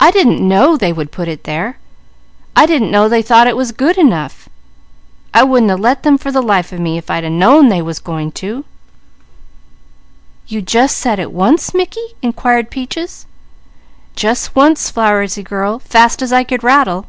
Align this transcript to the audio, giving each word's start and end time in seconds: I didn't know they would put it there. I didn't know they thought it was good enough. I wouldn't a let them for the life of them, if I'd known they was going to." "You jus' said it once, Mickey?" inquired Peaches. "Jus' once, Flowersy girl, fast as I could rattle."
I 0.00 0.10
didn't 0.10 0.40
know 0.40 0.76
they 0.76 0.92
would 0.92 1.12
put 1.12 1.28
it 1.28 1.44
there. 1.44 1.78
I 2.56 2.66
didn't 2.66 2.90
know 2.90 3.08
they 3.08 3.22
thought 3.22 3.46
it 3.46 3.56
was 3.56 3.70
good 3.70 3.96
enough. 3.98 4.48
I 5.32 5.44
wouldn't 5.44 5.70
a 5.70 5.76
let 5.76 6.02
them 6.02 6.18
for 6.18 6.32
the 6.32 6.42
life 6.42 6.72
of 6.72 6.78
them, 6.78 6.88
if 6.88 7.08
I'd 7.08 7.22
known 7.30 7.68
they 7.68 7.80
was 7.82 8.00
going 8.00 8.32
to." 8.32 8.64
"You 10.48 10.60
jus' 10.60 10.90
said 10.92 11.20
it 11.20 11.30
once, 11.30 11.72
Mickey?" 11.72 12.00
inquired 12.20 12.68
Peaches. 12.68 13.26
"Jus' 14.16 14.56
once, 14.56 14.90
Flowersy 14.90 15.44
girl, 15.44 15.78
fast 15.78 16.20
as 16.20 16.32
I 16.32 16.42
could 16.42 16.64
rattle." 16.64 17.06